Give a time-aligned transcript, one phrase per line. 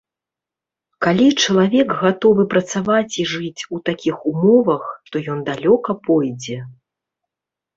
[1.05, 6.57] Калі чалавек гатовы працаваць і жыць у такіх умовах, то ён далёка пойдзе.